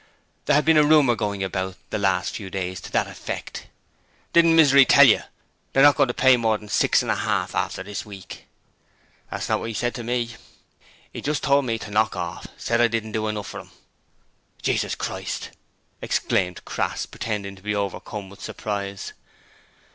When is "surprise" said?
18.41-19.13